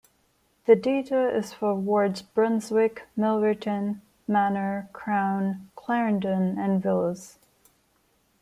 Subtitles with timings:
[0.65, 7.37] The data is for wards "Brunswick", "Milverton", "Manor", "Crown", "Clarendon" and "Willes".